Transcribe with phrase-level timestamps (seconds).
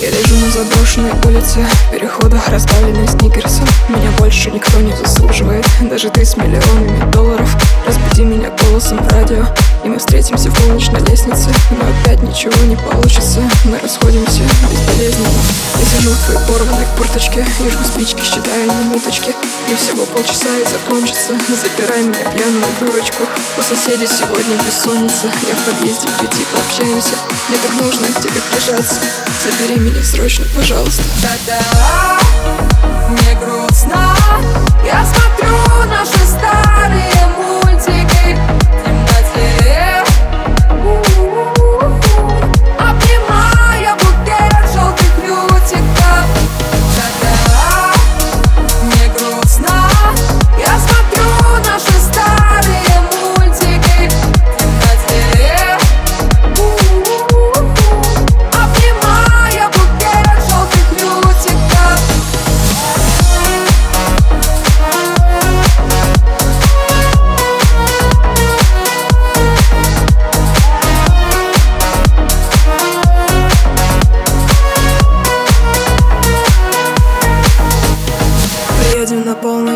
[0.00, 6.24] Я лежу на заброшенной улице Переходах расставленных сникерсом Меня больше никто не заслуживает Даже ты
[6.24, 7.56] с миллионами долларов.
[7.84, 9.44] Разбуди меня голосом в радио
[9.84, 11.50] И мы встретимся в полночь лестнице.
[11.72, 14.42] Но опять ничего не получится Мы расходимся
[16.24, 19.34] твоей порванной курточке И жгу спички, считаю минуточки
[19.70, 21.34] И всего полчаса и закончится.
[21.48, 23.24] Запирай меня пьяную дурочку.
[23.58, 25.26] У соседей сегодня бессонница.
[25.46, 27.14] Я в подъезде, приди, пообщаемся.
[27.48, 29.00] Мне так нужно к тебе прижаться.
[29.42, 31.02] Забери меня срочно, пожалуйста.
[31.22, 32.07] Да-да,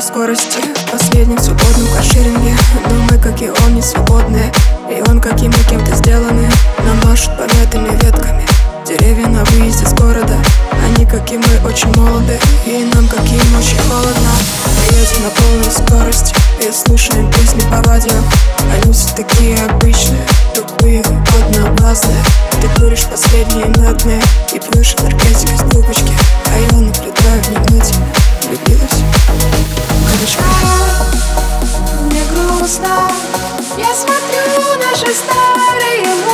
[0.00, 2.56] на полной скорости В последнем свободном каршеринге.
[2.88, 4.50] Но мы, как и он, не свободные
[4.90, 6.48] И он, как и мы, кем-то сделаны.
[6.78, 8.46] Нам машут помятыми ветками.
[8.86, 10.36] Деревья на выезде с города.
[10.84, 12.38] Они, как и мы, очень молоды.
[12.66, 14.30] И нам, как им, очень холодно.
[14.88, 18.16] Поедем на полной скорости И слушаем песни по радио.
[18.72, 20.26] Они все такие обычные.
[20.54, 22.22] Тупые, однообразные
[22.60, 24.20] Ты куришь последние медные
[24.52, 24.94] И пьешь
[32.70, 33.10] грустно
[33.76, 36.29] Я смотрю наши старые